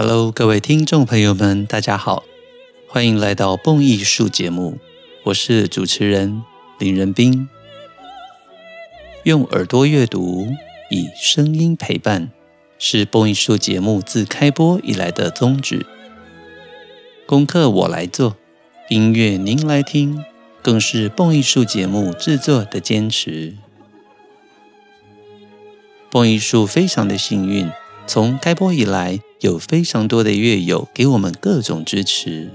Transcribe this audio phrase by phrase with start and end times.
[0.00, 2.22] Hello，各位听众朋友们，大家好，
[2.86, 4.78] 欢迎来到蹦艺术节目，
[5.24, 6.44] 我是主持人
[6.78, 7.48] 林仁斌。
[9.24, 10.46] 用耳朵阅读，
[10.88, 12.30] 以声音陪伴，
[12.78, 15.84] 是蹦艺术节目自开播以来的宗旨。
[17.26, 18.36] 功课我来做，
[18.90, 20.24] 音乐您来听，
[20.62, 23.54] 更是蹦艺术节目制作的坚持。
[26.08, 27.68] 蹦艺术非常的幸运。
[28.06, 32.50] 从开播以来，有非常多的乐友给我们各种支持。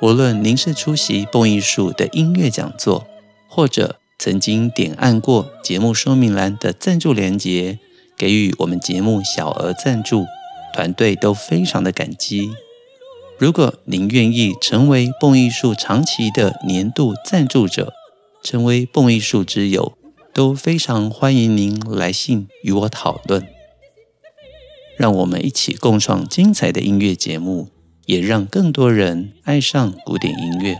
[0.00, 3.06] 无论您是出席蹦艺术的音乐讲座，
[3.48, 7.78] 或者曾经点按过节目说明栏的赞助连结，
[8.16, 10.26] 给予我们节目小额赞助，
[10.74, 12.50] 团队都非常的感激。
[13.38, 17.92] 如果您愿意成为蹦艺术长期的年度赞助者，
[18.42, 19.96] 成为蹦艺术之友，
[20.32, 23.53] 都非常欢迎您来信与我讨论。
[24.96, 27.68] 让我们一起共创精彩的音乐节目，
[28.06, 30.78] 也让更多人爱上古典音乐。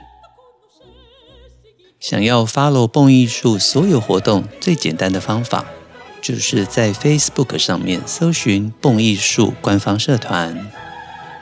[1.99, 5.65] 想要 follow 蹦艺术所有活动，最简单的方法，
[6.21, 10.71] 就是在 Facebook 上面搜寻蹦艺术官方社团。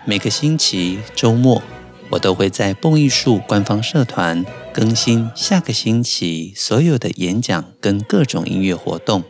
[0.04, 1.62] 每个星期周末，
[2.10, 9.24] 我都会在蹦艺术官方社团更新下个星期所有的演讲跟各种音乐活动，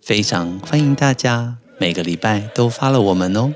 [0.00, 1.58] 非常欢迎大家。
[1.78, 3.54] 每个礼拜都发了我们哦。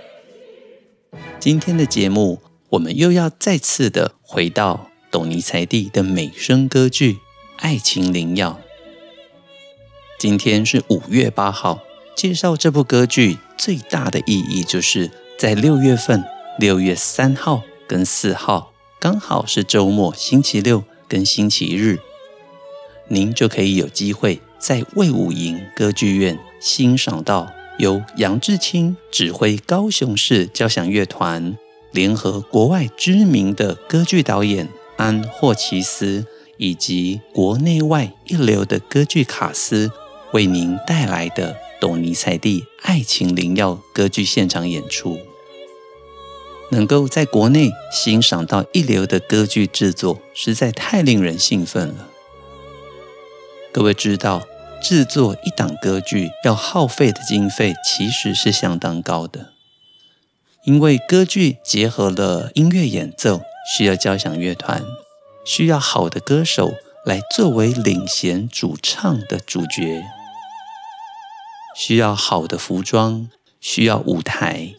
[1.38, 7.14] 今天的节目，我们又要再次的回到董尼采蒂的美声歌剧
[7.56, 8.60] 《爱情灵药》。
[10.18, 11.80] 今天是五月八号，
[12.14, 16.22] 介绍这部歌剧最大的意义，就是在六月份，
[16.58, 21.98] 六月三号跟四号，刚好是周末，星期六跟星期日，
[23.08, 27.50] 您就可以有机会在魏武营歌剧院欣赏到。
[27.80, 31.56] 由杨志清指挥高雄市交响乐团，
[31.92, 34.68] 联合国外知名的歌剧导演
[34.98, 36.26] 安霍奇斯，
[36.58, 39.90] 以及国内外一流的歌剧卡司，
[40.34, 45.18] 为您带来的董尼采蒂《爱情灵药》歌剧现场演出。
[46.72, 52.10] 能够在国内欣赏到一流的歌剧制作，实在太令人兴奋了。
[53.72, 54.42] 各位知道，
[54.80, 59.52] 制作一档歌剧要耗费的经费其实是相当高的，
[60.64, 63.42] 因为歌剧结合了音乐演奏，
[63.76, 64.82] 需要交响乐团，
[65.44, 66.74] 需要好的歌手
[67.04, 70.02] 来作为领衔主唱的主角，
[71.76, 73.28] 需要好的服装，
[73.60, 74.74] 需要舞台，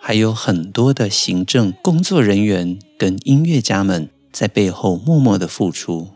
[0.00, 6.11] 还有很多的行政工作人员跟音乐家们在背后默默的付出。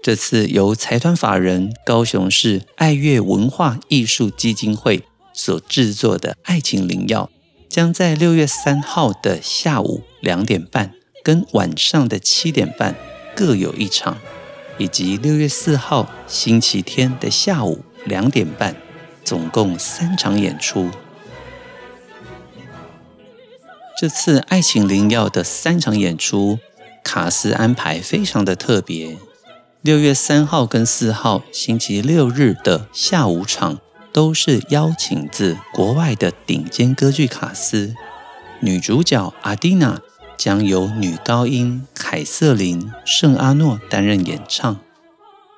[0.00, 5.02] 这次由财团法人高雄市爱乐文化艺术基金会
[5.34, 7.28] 所制作的《爱情灵药》，
[7.68, 12.94] 将在六月三号的下午两点半跟晚上的七点半
[13.34, 14.16] 各有一场，
[14.78, 18.76] 以及六月四号星期天的下午两点半，
[19.24, 20.88] 总共三场演出。
[24.00, 26.60] 这次《爱情灵药》的三场演出
[27.02, 29.18] 卡司安排非常的特别。
[29.82, 33.78] 六月三号跟四号星期六日的下午场
[34.12, 37.94] 都是邀请自国外的顶尖歌剧卡司，
[38.58, 40.00] 女主角阿蒂娜
[40.36, 44.80] 将由女高音凯瑟琳圣阿诺担任演唱，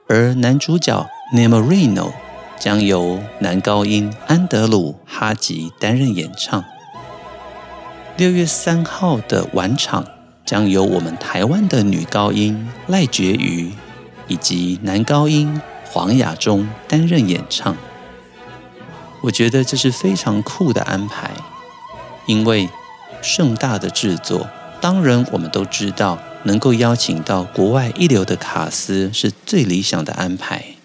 [0.07, 2.13] 而男主角 Nemorino
[2.59, 6.63] 将由男高音安德鲁哈吉担任演唱。
[8.19, 10.05] 六月三号的晚场
[10.45, 13.73] 将由我们台湾的女高音赖珏瑜。
[14.31, 17.77] 以及男高音黄雅中担任演唱，
[19.23, 21.33] 我觉得这是非常酷的安排，
[22.27, 22.69] 因为
[23.21, 24.49] 盛大的制作，
[24.81, 30.77] 当然我们都知道，能够邀请到国外一流的卡司是最理想的安排。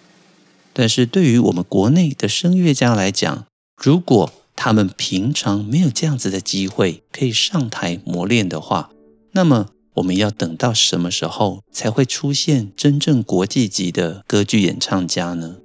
[0.74, 3.46] 但是对于我们国内的声乐家来讲，
[3.78, 8.90] 如果他们平常没有这样子的机会可以上台磨练的话，
[9.34, 9.68] 那么。
[9.96, 15.58] 我们要等到什么时候才会出现真正国际级的歌剧演唱家呢？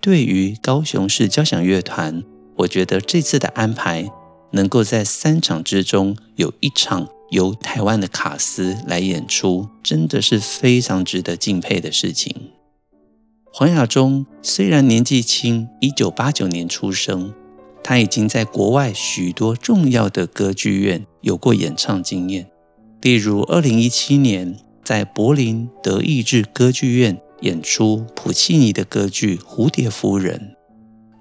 [0.00, 2.22] 对于高雄市交响乐团，
[2.56, 4.08] 我觉得这次的安排
[4.52, 12.52] 能够在三场之中有一场由台湾的卡斯来演出，真的是非常值得敬佩的事情。
[13.52, 17.34] 黄雅中虽然年纪轻，一九八九年出生，
[17.82, 22.48] 他已经在国外许多重要的歌剧院有过演唱经验。
[23.02, 30.56] 例如，二零一七年在柏林德意志歌剧院演出普契尼的歌剧《蝴蝶夫人》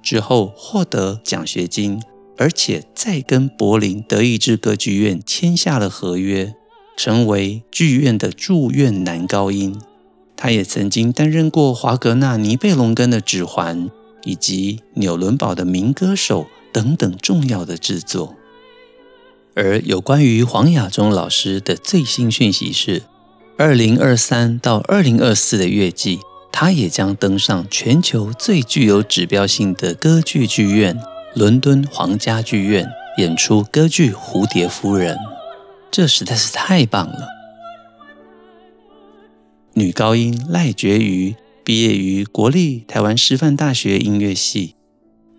[0.07, 2.01] 之后，获得奖学金，
[2.38, 6.56] 而且再跟柏林德意志歌剧院签下了合约，
[6.98, 9.80] 成为剧院的驻院男高音。
[10.38, 13.89] 他也曾经担任过华格纳《尼贝龙根》的指环，
[14.24, 18.36] 以及纽伦堡的名歌手等等重要的制作。
[19.55, 23.03] 而有关于黄雅中老师的最新讯息是，
[23.57, 26.19] 二零二三到二零二四的乐季，
[26.51, 30.99] 他也将登上全球最具有指标性的歌剧剧院——
[31.35, 32.85] 伦敦皇家剧院，
[33.17, 35.15] 演出歌剧《蝴蝶夫人》。
[35.89, 37.29] 这实在是太棒了！
[39.75, 44.75] 女高音赖觉瑜毕业于国立台湾师范大学音乐系，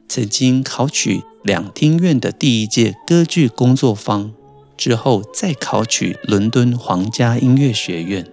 [0.08, 4.32] 曾经考取两厅院的第一届歌剧工作坊。
[4.76, 8.26] 之后再考取伦敦皇家音乐学院，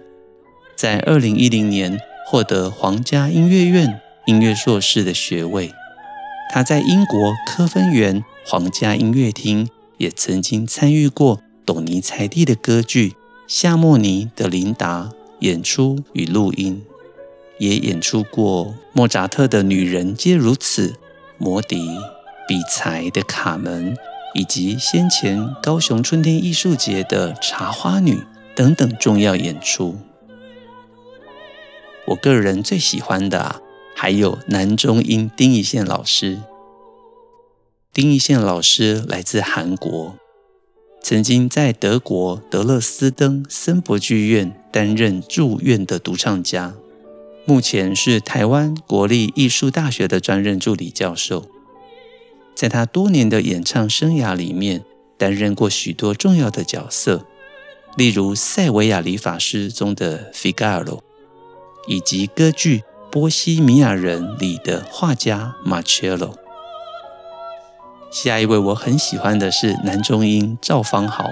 [0.76, 5.70] 在二零一零年获得皇家音乐院音乐硕士的学位。
[6.52, 13.10] 他在英国科芬园皇家音乐厅也曾经参与过董尼采蒂的歌剧
[13.46, 16.82] 《夏莫尼的琳达》演出与录音，
[17.58, 20.88] 也演出过莫扎特的《女人皆如此》、
[21.38, 21.88] 魔笛、
[22.48, 23.94] 比才的《卡门》。
[24.36, 28.14] 以及先前高雄春天艺术节的《茶花女》
[28.56, 29.96] 等等重要演出，
[32.08, 33.60] 我个人最喜欢的啊，
[33.94, 36.40] 还有男中音丁一宪老师。
[37.92, 40.16] 丁一宪老师来自韩国，
[41.00, 46.74] 曾经在德国德勒斯登森伯剧院担任驻院的独唱家，
[47.44, 51.53] 目前是台湾国立艺术大学的专任助理教授。
[52.54, 54.84] 在他多年的演唱生涯里面，
[55.18, 57.26] 担任过许多重要的角色，
[57.96, 61.00] 例如《塞维亚理发师》中的 Figaro，
[61.88, 62.78] 以及歌剧
[63.10, 66.34] 《波西米亚人》里的画家 Marcello。
[68.10, 71.30] 下一位我很喜欢的是男中音赵方豪，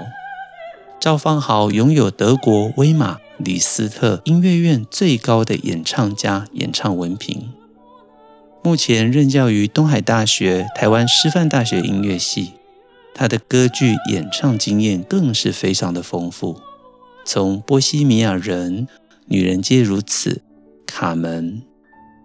[0.99, 7.53] 赵方豪拥有德国威玛李斯特音乐院最高的演唱家演唱文凭。
[8.65, 12.53] 目前任教于东海大学、台湾师范大学音乐系，
[13.13, 16.61] 他的歌剧演唱经验更是非常的丰富。
[17.25, 18.87] 从《波西米亚人》、
[19.25, 20.29] 《女人皆如此》、
[20.85, 21.51] 《卡门》、《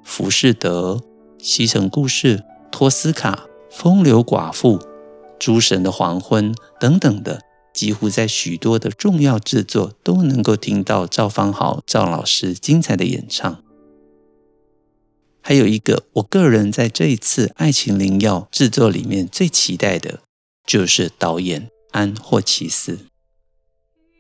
[0.05, 0.95] 浮士德》、
[1.43, 2.37] 《西城故事》、
[2.71, 4.79] 《托斯卡》、《风流寡妇》、
[5.41, 7.41] 《诸神的黄昏》等等的，
[7.75, 13.61] 几乎在许多的重要制作都能够听到赵芳豪赵老师精彩的演唱。
[15.49, 20.21] 还有一个，我个人在这一次《爱情灵药》制作里面最期待的，
[20.67, 22.99] 就是导演安霍奇斯。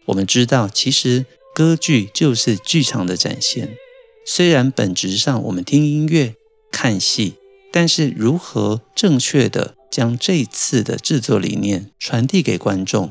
[0.06, 3.76] 我们知道，其实歌剧就是剧场的展现。
[4.24, 6.34] 虽然本质上我们听音乐、
[6.72, 7.34] 看戏，
[7.70, 13.10] 但是如何正确的将这一次的制作理念传递给观众，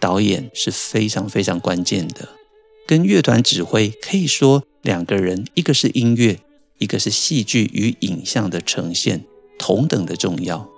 [0.00, 2.30] 导演是非常非常关键的。
[2.84, 6.40] 跟乐团指挥可以说，两个人，一个是音乐。
[6.78, 9.24] 一个是戏剧与影像的呈现，
[9.58, 10.68] 同等的重要。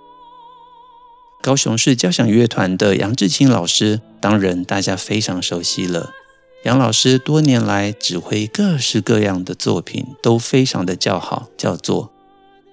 [1.41, 6.11] 高雄市交响乐团的杨志清老师，当然大家非常熟悉了。
[6.65, 12.11] 杨老师多年来指挥各式各样的作品，都非常的叫好，叫座。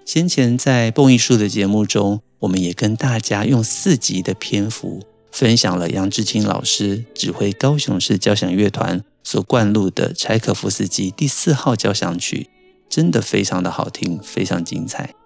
[0.05, 12.49] 先前在蹦艺术的节目中，我们也跟大家用四集的篇幅分享了杨志清老师指挥高雄市交响乐团所灌录的柴可夫斯基第四号交响曲。
[12.95, 15.17] 真的非常的好听，非常精彩。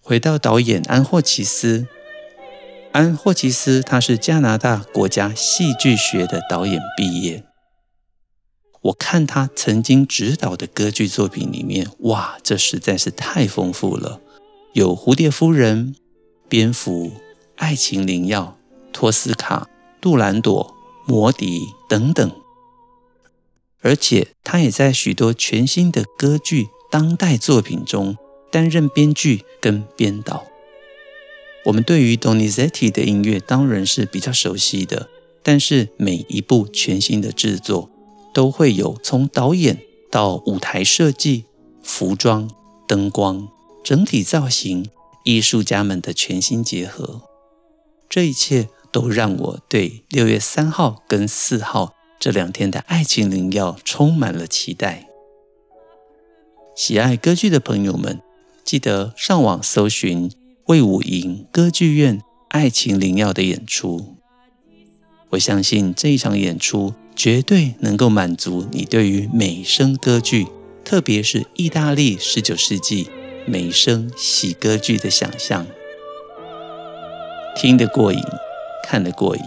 [0.00, 1.86] 回到导演安霍奇斯，
[2.92, 7.44] 安霍奇斯他是加拿大国家戏剧学的导演毕业。
[8.80, 14.22] 我看他曾经执导的歌剧作品里面，哇，这实在是太丰富了，
[14.72, 15.88] 有《蝴蝶夫人》、
[16.48, 17.08] 《蝙蝠》、
[17.56, 18.56] 《爱情灵药》、
[18.94, 19.58] 《托斯卡》、
[20.00, 20.74] 《杜兰朵》、
[21.12, 22.32] 《魔笛》等等。
[23.80, 28.16] 而且他也在许多全新的歌剧当代作品中
[28.50, 30.44] 担任编剧跟编导。
[31.64, 35.08] 我们对于 Donizetti 的音乐当然是比较熟悉的，
[35.42, 37.90] 但是每一部全新的制作
[38.32, 39.78] 都会有从导演
[40.10, 41.44] 到舞台设计、
[41.82, 42.50] 服装、
[42.86, 43.48] 灯光、
[43.84, 44.88] 整体造型、
[45.24, 47.22] 艺术家们的全新结合，
[48.08, 51.92] 这一切都让我对六月三号跟四号。
[52.20, 55.06] 这两天的爱情灵药充满了期待。
[56.74, 58.20] 喜爱歌剧的朋友们，
[58.64, 60.30] 记得上网搜寻
[60.66, 64.16] 魏武营歌剧院爱情灵药的演出。
[65.30, 70.48] 我相信这一场演出绝对能够满足你对于美声歌剧，
[70.84, 73.08] 特别是意大利十九世纪
[73.46, 75.66] 美声喜歌剧的想象。
[77.54, 78.20] 听得过瘾，
[78.82, 79.42] 看得过瘾。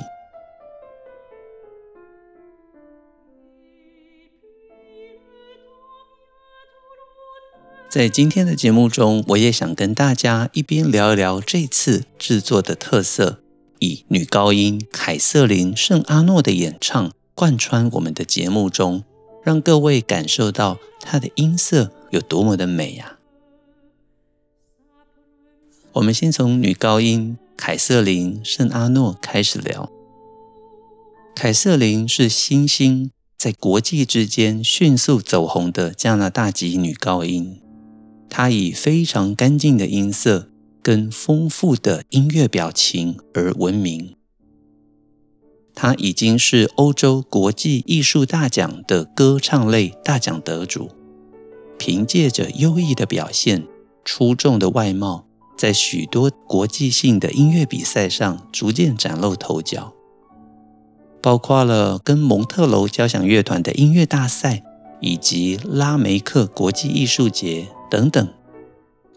[7.91, 13.41] 在今天的节目中，我也想跟大家一边聊一聊这次制作的特色，
[13.79, 19.03] 以女高音凯瑟琳·圣阿诺的演唱贯穿我们的节目中，
[19.43, 23.17] 让各位感受到她的音色有多么的美呀！
[25.91, 29.91] 我们先从女高音凯瑟琳·圣阿诺开始聊。
[31.35, 37.60] 凯瑟琳是新兴在国际之间迅速走红的加拿大籍女高音。
[38.33, 40.47] 他以非常干净的音色
[40.81, 44.15] 跟丰富的音乐表情而闻名。
[45.75, 50.91] 他已经是欧洲国际艺术大奖的歌唱类大奖得主，
[51.77, 53.67] 凭借着优异的表现、
[54.05, 55.25] 出众的外貌，
[55.57, 59.93] 在许多国际性的音乐比赛上逐渐崭露头角，
[61.21, 64.63] 包括了跟蒙特娄交响乐团的音乐大赛，
[65.01, 67.67] 以及拉梅克国际艺术节。
[67.89, 68.25] 等等，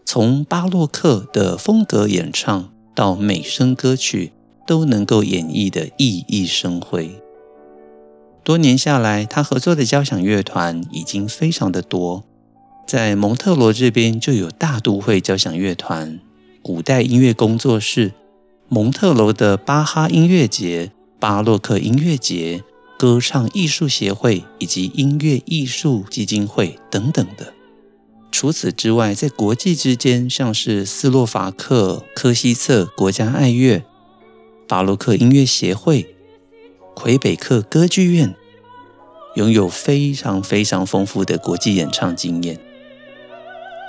[0.05, 4.33] 从巴洛克的风格演唱到美声歌曲，
[4.67, 7.21] 都能够演绎得熠熠生辉。
[8.43, 12.25] 多年下来，他合作的交响乐团已经非常的多，
[12.85, 16.19] 在蒙特罗这边就有大都会交响乐团、
[16.61, 18.11] 古代音乐工作室、
[18.67, 22.61] 蒙特罗的巴哈音乐节、巴洛克音乐节、
[22.97, 27.53] 歌唱艺术协会以及音乐艺术基金会等等的。
[28.31, 33.83] 除此之外，在国际之间，像是斯洛伐克、科西策国家爱乐、
[34.67, 36.15] 巴洛克音乐协会、
[36.93, 38.35] 魁北克歌剧院，
[39.35, 42.59] 拥有非常非常丰富的国际演唱经验。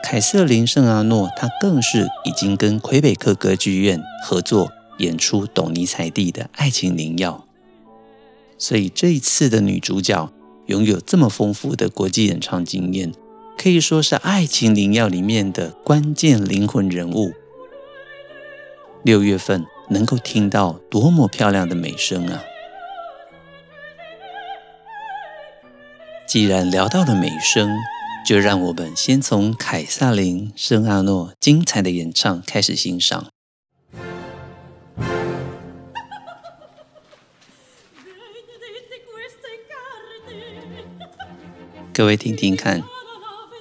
[0.05, 7.45] 凯瑟琳·圣阿诺，她更是已经跟魁北克歌剧院合作演出董尼采蒂的《爱情灵药》，
[8.59, 10.33] 所以这一次的女主角
[10.67, 13.13] 拥有这么丰富的国际演唱经验。
[13.59, 17.33] 可以说是《爱情灵药》里面的关键灵魂人物。
[19.03, 22.43] 六月份能够听到多么漂亮的美声啊！
[26.29, 27.71] 既然聊到了美声，
[28.27, 33.29] 就让我们先从凯瑟琳·圣阿诺精彩的演唱开始欣赏。
[41.97, 42.83] 各位听听看。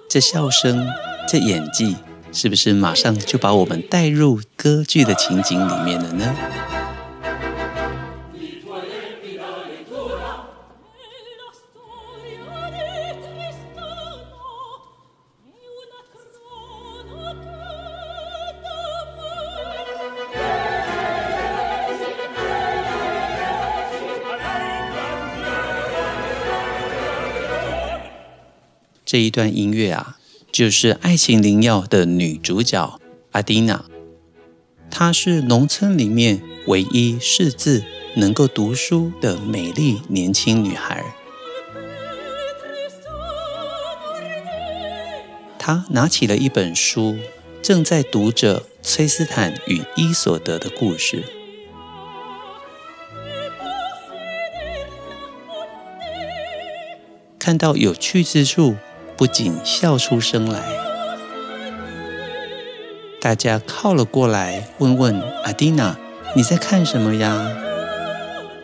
[0.10, 0.86] 这笑声，
[1.25, 1.96] 这演技，
[2.34, 6.36] 是不是马上就把我们带入歌剧的情景里面了呢？
[29.06, 30.18] 这一段音乐啊，
[30.52, 33.00] 就是《爱情灵药》的女主角
[33.34, 33.86] 阿蒂娜。
[34.90, 37.84] 她是农村里面唯一识字、
[38.16, 41.06] 能够读书的美丽年轻女孩。
[45.60, 47.16] 她拿起了一本书，
[47.62, 51.24] 正在读着崔斯坦与伊索德的故事。
[57.38, 58.76] 看到有趣之处。
[59.18, 60.62] 不禁笑出声来，
[63.22, 65.98] 大家靠了过来，问问阿蒂娜
[66.36, 67.50] ：“你在看什么呀？”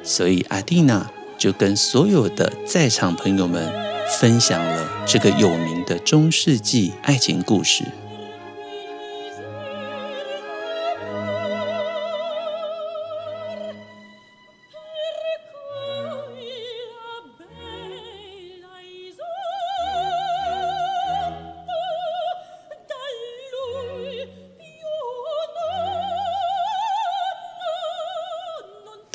[0.03, 3.71] 所以阿蒂娜就跟所有的在场朋友们
[4.19, 7.85] 分享了这个有名的中世纪爱情故事。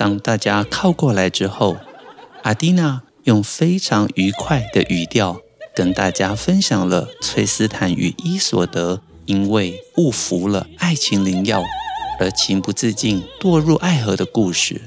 [0.06, 1.78] 当大家靠过来之后，
[2.44, 5.40] 阿蒂娜用非常愉快的语调
[5.74, 11.60] 跟大家分享了崔斯坦与伊索德因为误服了爱情灵药
[12.20, 14.80] 而情不自禁堕入爱河的故事。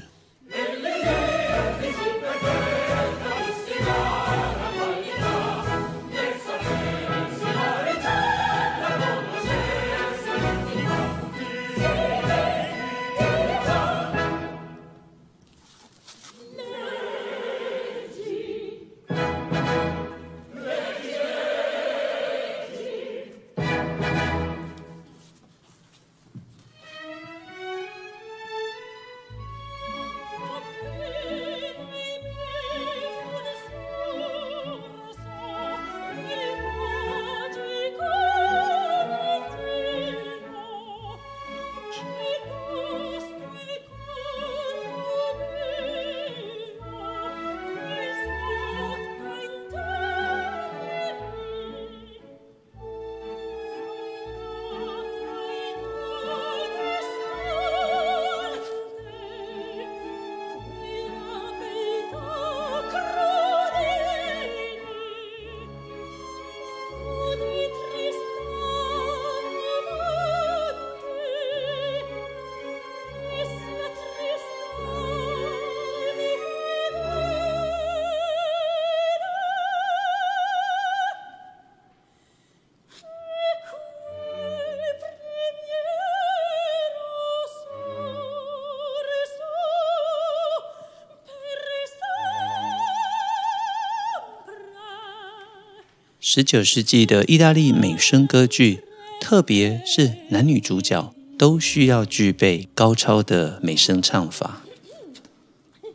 [96.32, 98.84] 十九世纪的意大利美声歌剧，
[99.20, 104.62] 特别是男女主角，都需要具备高超的美声唱法。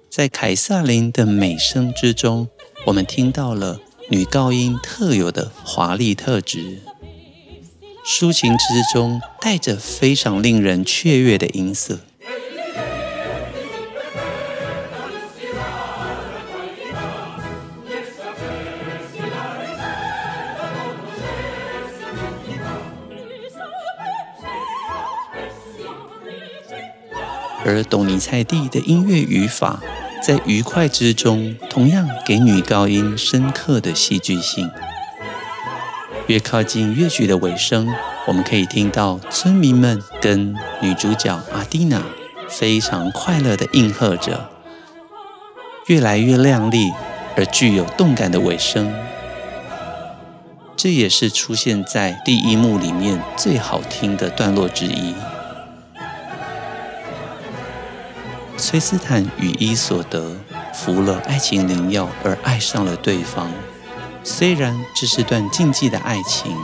[0.09, 2.49] 在凯瑟琳的美声之中，
[2.87, 6.81] 我们听到了女高音特有的华丽特质，
[8.05, 12.01] 抒情之中带着非常令人雀跃的音色。
[27.65, 29.81] 而董尼采蒂的音乐语法，
[30.21, 34.69] 在愉快之中，同样给女高音深刻的戏剧性。
[36.27, 37.91] 越靠近乐曲的尾声，
[38.27, 42.03] 我们可以听到村民们跟女主角阿蒂娜
[42.47, 44.51] 非常快乐地应和着。
[45.87, 46.91] 越来越亮丽
[47.35, 48.93] 而具有动感的尾声，
[50.77, 55.15] 这也是出现在第一幕里面最好听的段落之一。
[58.57, 60.35] 崔斯坦与伊索德
[60.73, 63.51] 服了爱情灵药而爱上了对方。
[64.23, 66.55] 虽然这是段禁忌的爱情，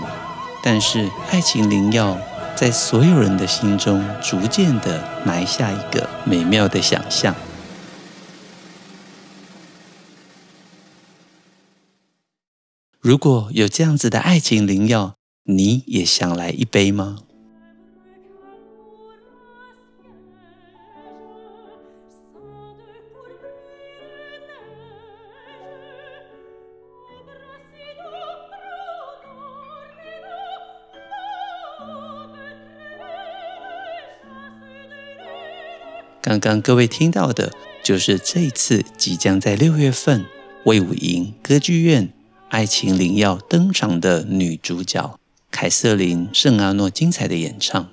[0.64, 2.18] 但是爱情灵药
[2.56, 7.36] 在所有人的心中逐渐地埋下一个美妙的想象。
[13.00, 17.18] 如果有这样子的爱情灵药，你也想来一杯吗？
[36.32, 37.52] 刚刚各位听到的，
[37.84, 40.26] 就是这一次即将在六月份
[40.64, 42.08] 魏武营歌剧院
[42.48, 47.90] 《爱情灵药》登场的女主角凯瑟琳·圣阿诺精彩的演唱。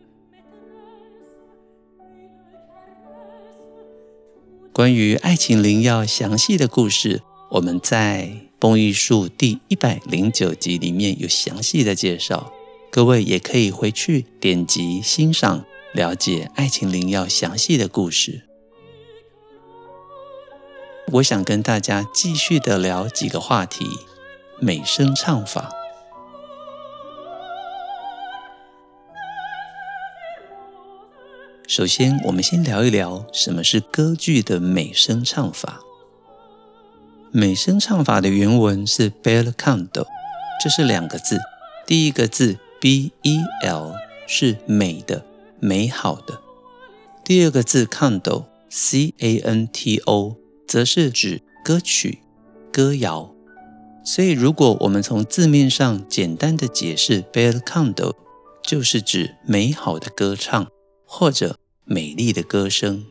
[4.72, 12.52] 关于《爱情灵药》详细的故事，我们在《蹦艺术》第一百零九集里面有详细的介绍，
[12.88, 15.64] 各位也可以回去点击欣赏。
[15.98, 18.42] 了解《爱情灵药》详细的故事，
[21.14, 23.84] 我想跟大家继续的聊几个话题：
[24.60, 25.72] 美声唱法。
[31.66, 35.80] 首先，我们先聊一聊什么是歌剧的美声唱法。
[37.32, 40.06] 美声唱法的原文是 bel canto，
[40.62, 41.40] 这是两个字，
[41.84, 43.96] 第一个字 b e l
[44.28, 45.24] 是美的。
[45.60, 46.40] 美好的。
[47.24, 52.20] 第二个字 canto，c a n t o，则是指歌曲、
[52.72, 53.34] 歌谣。
[54.04, 58.14] 所以，如果我们从字面上简单的解释，bel canto
[58.62, 60.66] 就是指美好的歌唱
[61.04, 63.04] 或者美丽的歌声。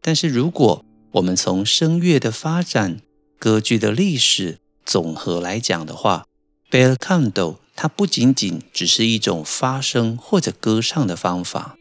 [0.00, 3.00] 但是，如果我们从声乐的发展、
[3.38, 6.26] 歌剧的历史总和来讲的话
[6.68, 7.59] ，bel canto。
[7.82, 11.78] 它不仅仅只是一种发声或者歌唱的方法，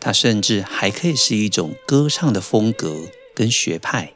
[0.00, 3.02] 它甚至还可以是一种歌唱的风格
[3.34, 4.14] 跟学派。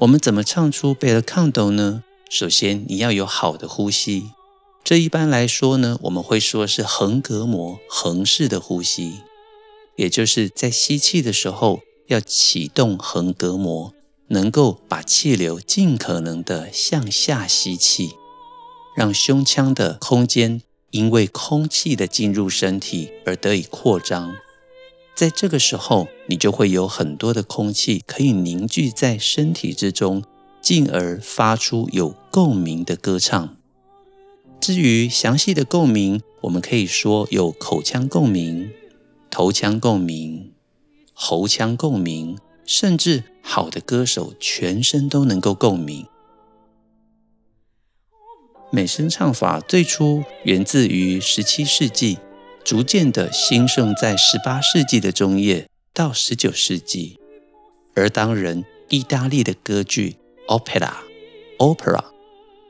[0.00, 2.02] 我们怎么唱出 bel canto 呢？
[2.28, 4.32] 首先，你要有好的呼吸。
[4.82, 9.20] 这一般来说呢，我们会说是横膈膜横式的呼吸，
[9.94, 13.94] 也就是在吸气的时候要启动横膈膜，
[14.26, 18.16] 能够把气流尽可能的向下吸气。
[18.98, 24.34] 让胸腔的空间因为空气的进入身体而得以扩张，
[25.14, 30.24] 在这个时候，你就会有很多的空气可以凝聚在身体之中，
[30.60, 33.56] 进而发出有共鸣的歌唱。
[34.60, 38.72] 至于详细的共鸣，我们可以说有口腔共鸣、
[39.30, 40.50] 头腔共鸣、
[41.12, 46.04] 喉腔共鸣，甚至好的歌手全身都能够共鸣。
[48.70, 52.18] 美声唱法最初源自于十七世纪，
[52.62, 57.18] 逐渐的兴盛在十八世纪的中叶到十九世纪。
[57.94, 60.16] 而当人，意大利的歌剧
[60.48, 62.04] opera，opera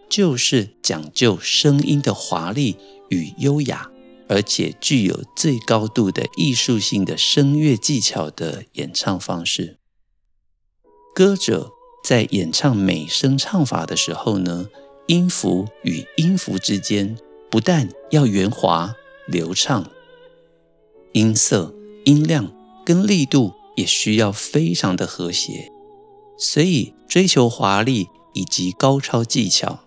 [0.09, 2.77] 就是讲究声音的华丽
[3.09, 3.91] 与优雅，
[4.29, 9.79] 而且具有最高度的艺术性的声乐技巧的演唱方式。
[11.13, 11.73] 歌者
[12.05, 14.69] 在演唱美声唱法的时候呢，
[15.09, 17.17] 音符与音符之间
[17.51, 18.95] 不但要圆滑
[19.27, 19.91] 流畅，
[21.13, 22.53] 音色、音量
[22.85, 25.73] 跟力度也需要非常的和谐。
[26.37, 29.81] 所以追求华丽以及高超技巧，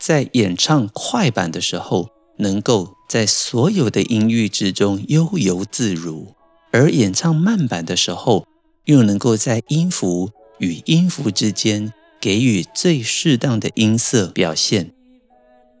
[0.00, 6.34] 在演唱快板的时候，能够在所有的音域之中悠游自如；
[6.72, 8.46] 而演唱慢板的时候，
[8.86, 11.92] 又能够在音符与音符之间
[12.24, 14.92] 给予最适当的音色表现。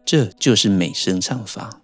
[0.04, 1.80] 这就是美声唱法。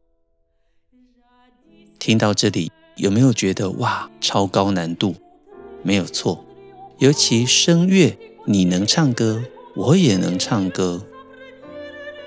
[1.98, 5.14] 听到这里，有没有觉得哇，超高难度？
[5.82, 6.44] 没有错，
[6.98, 9.42] 尤其声乐，你能唱歌，
[9.74, 11.06] 我也能唱歌。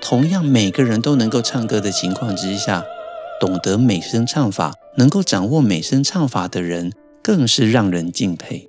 [0.00, 2.84] 同样，每个人都能够唱歌的情况之下，
[3.38, 6.92] 懂得美声唱法、能够掌握美声唱法的人，
[7.22, 8.68] 更是让人敬佩。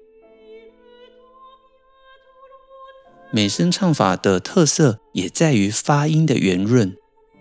[3.35, 6.95] 美声唱法的特色也在于发音的圆润、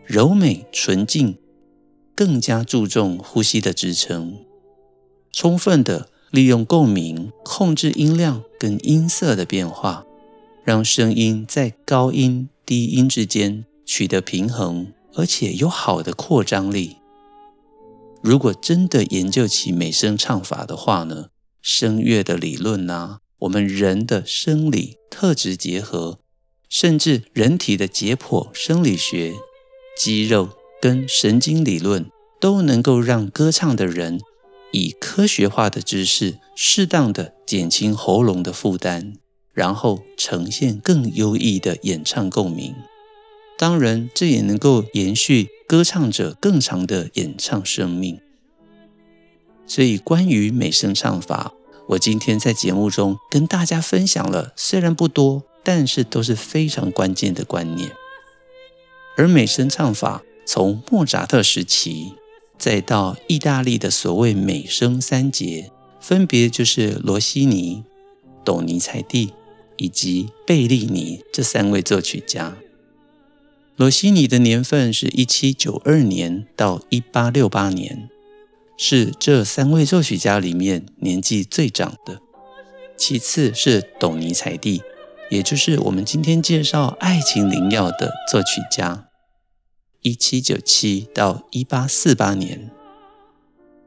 [0.05, 1.39] 柔美、纯净，
[2.17, 4.45] 更加注重呼吸的支撑，
[5.31, 10.05] 充分的利用共鸣，控制音量跟音色的变化，
[10.65, 13.65] 让声音在高音、低音之间。
[13.87, 16.97] 取得平衡，而且有好的扩张力。
[18.21, 21.27] 如果真的研究起美声唱法的话呢，
[21.63, 26.19] 声乐的理论啊，我们人的生理特质结合，
[26.69, 29.35] 甚至人体的解剖生理学、
[29.99, 34.21] 肌肉跟神经理论，都能够让歌唱的人
[34.73, 39.15] 以科学化的知识，适当的减轻喉咙的负担，
[39.53, 42.75] 然后呈现更优异的演唱共鸣。
[43.57, 48.19] 当然，这也能够延续歌唱者更长的演唱生命。
[49.67, 51.55] 所以，关于美声唱法，
[51.89, 57.91] 我今天在节目中跟大家分享了，虽然不多，但是都是非常关键的观念。
[59.17, 62.15] 而美声唱法从莫扎特时期，
[62.59, 65.71] 再到意大利的所谓美声三杰，
[66.01, 67.85] 分别就是罗西尼、
[68.45, 69.35] 董尼采蒂
[69.77, 72.57] 以及贝利尼这三位作曲家。
[73.77, 78.09] 罗西尼的年份是一七九二年到一八六八年，
[78.77, 82.21] 是这三位作曲家里面年纪最长的。
[82.97, 84.83] 其次是董尼采蒂，
[85.31, 89.09] 也就是我们今天介绍《爱情灵药》的作曲家，
[90.03, 92.71] 一七九七到一八四八年。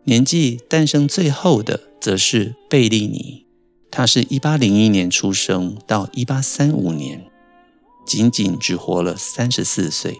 [0.03, 3.45] 年纪诞生最后的则是贝利尼，
[3.91, 7.29] 他是一八零一年出生到一八三五年。
[8.05, 10.19] 仅仅只活了三十四岁，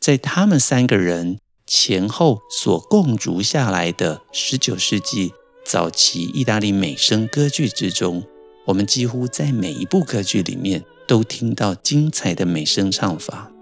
[0.00, 1.38] 在他们三个人
[1.72, 5.32] 前后所共筑下来的十九世纪
[5.64, 8.24] 早期意大利美声歌剧之中，
[8.66, 13.52] 我们几乎在每一部歌剧里面都听到精彩的美声唱法，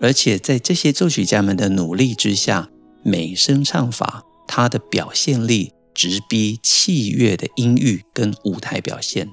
[0.00, 2.70] 而且在这些作曲家们的努力之下，
[3.02, 9.28] 美声唱法它的表现力直逼器乐的音域跟舞台表现。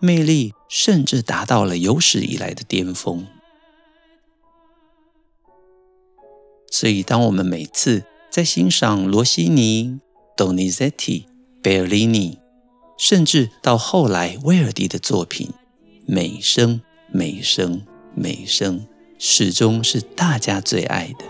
[0.00, 3.26] 魅力甚至达到了有史以来的巅峰。
[6.72, 10.00] 所以，当我们每次在欣赏罗西尼、
[10.38, 11.24] Donizetti、
[11.62, 12.38] 贝尔利尼，
[12.98, 15.50] 甚至到后来威尔第的作品，
[16.06, 16.80] 美声、
[17.12, 17.82] 美声、
[18.14, 18.86] 美声，
[19.18, 21.26] 始终是大家最爱的，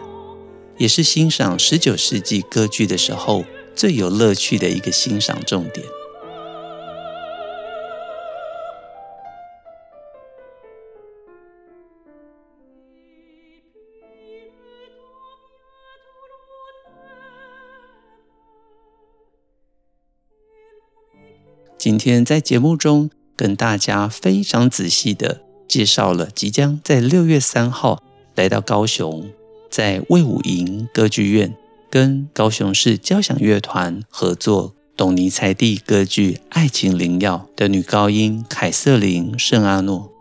[0.78, 5.84] 也是欣赏十九世纪歌剧的时候最有乐趣的一个欣赏重点。
[21.82, 28.00] 今天在节目中跟大家非常仔细的介绍了即将在六月三号
[28.36, 29.28] 来到高雄，
[29.68, 31.56] 在魏武营歌剧院
[31.90, 40.12] 跟高雄市交响乐团合作董尼采蒂歌剧《爱情灵药》的女高音凯瑟琳·圣阿诺，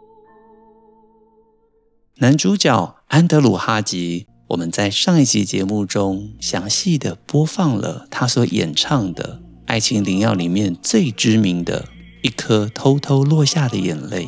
[2.16, 4.26] 男主角安德鲁·哈吉。
[4.48, 9.42] 我们在上一集节目中详细的播放了他所演唱的。
[9.72, 11.86] 《爱情灵药》里面最知名的
[12.24, 14.28] 一颗偷偷落下的眼泪。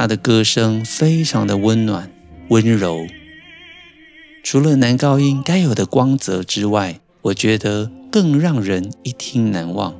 [0.00, 2.10] 他的歌声非常的温暖、
[2.48, 3.06] 温柔，
[4.42, 9.94] 除了男高音该有的光泽之外，我觉得更让人一听难忘。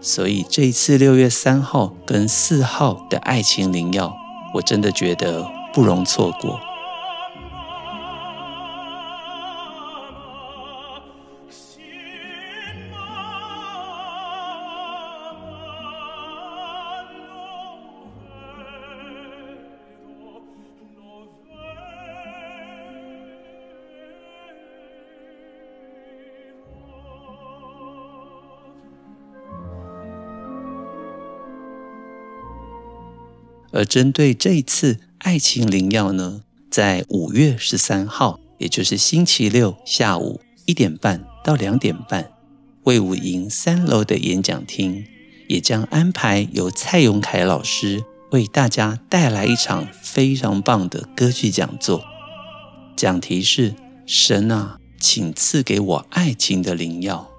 [0.00, 4.16] 所以这一次六月三号跟四号的爱情灵药，
[4.52, 6.69] 我真的觉得不容错过。
[33.72, 42.32] 而针对这一次爱情灵药呢，在五月十三号，也就是星期六下午一点半到两点半，
[42.84, 45.04] 魏武营三楼的演讲厅，
[45.48, 48.02] 也将安排由蔡永凯老师
[48.32, 52.02] 为大家带来一场非常棒的歌剧讲座。
[52.96, 57.30] 讲题是“神啊，请赐给我爱情的灵药”。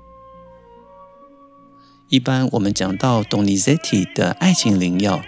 [2.07, 5.21] 一般我们讲到 Donizetti 的爱情灵药。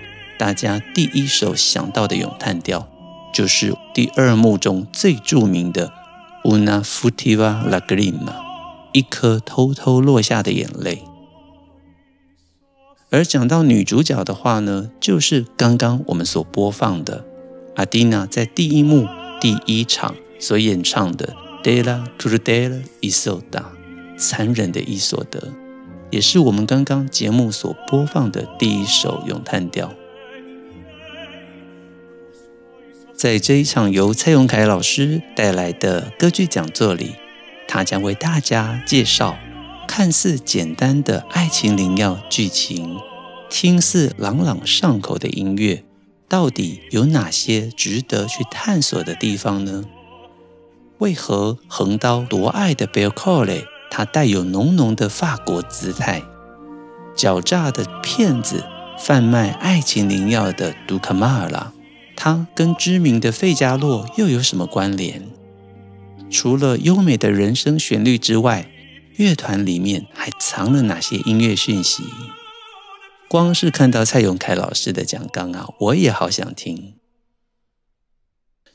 [0.44, 2.86] 大家第一首想到的咏叹调，
[3.34, 5.94] 就是第二幕中最著名的
[6.44, 8.34] Una furtiva lagrima，
[8.92, 11.06] 一颗偷偷落下的眼泪。
[13.10, 17.24] 而讲到女主角的话呢，就是刚刚我们所播放的
[17.78, 19.08] 阿蒂娜在第一幕
[19.40, 23.64] 第一场所演唱的 Della crudele Isolda，
[24.18, 25.54] 残忍的伊索德，
[26.12, 29.94] 也是我们刚刚节目所播放的第一首咏叹调。
[33.24, 37.16] 在这一场由蔡永凯老师带来的歌剧讲座里，
[37.70, 39.38] 他将为大家介绍
[39.88, 43.00] 看似简单的爱情灵药剧情，
[43.50, 45.86] 听似朗朗上口的音乐，
[46.28, 49.86] 到底有哪些值得去探索的地方呢？
[50.98, 56.22] 为何横刀夺爱的贝尔寇雷，他带有浓浓的法国姿态？
[57.16, 58.66] 狡诈的骗子
[59.00, 61.72] 贩卖爱情灵药的杜卡马尔拉。
[62.15, 65.28] 它跟知名的费加洛又有什么关联？
[66.30, 68.69] 除了优美的人声旋律之外，
[69.17, 72.04] 乐团里面还藏了哪些音乐讯息？
[73.28, 76.95] 光是看到蔡永凯老师的讲纲啊，我也好想听。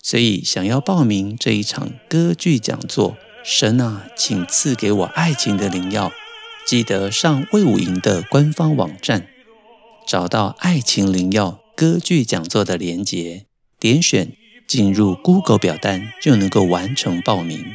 [0.00, 6.12] 所以，想要报名这一场歌剧讲座，神啊，请赐给我爱情的灵药，
[6.66, 9.26] 记得上魏武营的官方网站，
[10.06, 11.60] 找到爱情灵药。
[11.78, 13.46] 歌剧讲座的连结，
[13.78, 14.32] 点选
[14.66, 17.66] 进入 Google 表单就能够完成报名。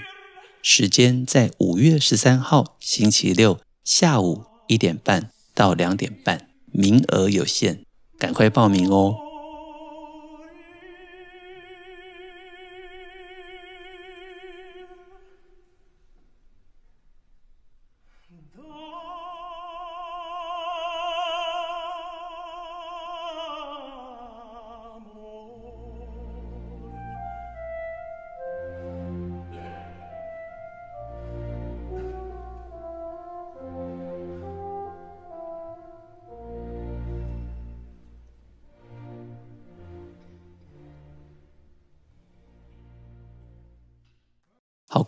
[0.62, 7.86] 时间在五月十三号星期六下午一点半到两点半，名额有限，
[8.20, 9.23] 赶快报名哦。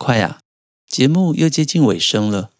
[0.06, 0.38] 快啊！
[0.88, 2.52] 节目又接近尾声了。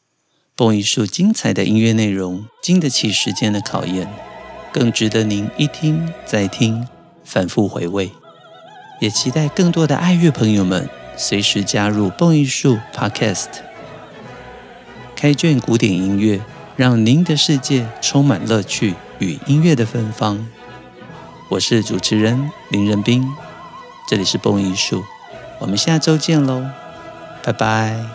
[0.56, 4.12] 蹦艺术精彩的音乐内容，经得起时间的考验，
[4.74, 6.88] 更值得您一听再听，
[7.24, 8.10] 反复回味。
[9.00, 13.50] 也期待更多的爱乐朋友们随时加入蹦艺术 Podcast，
[15.16, 16.42] 开卷古典音乐，
[16.76, 20.48] 让您的世界充满乐趣与音乐的芬芳。
[21.52, 23.24] 我是主持人林仁斌，
[24.10, 25.04] 这里是蹦艺术，
[25.60, 26.66] 我们下周见喽。
[27.46, 28.15] 拜拜。